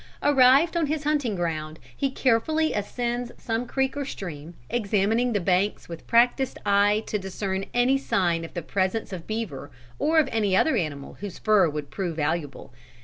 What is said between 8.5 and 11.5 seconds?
the presence of beaver or of any other animal whose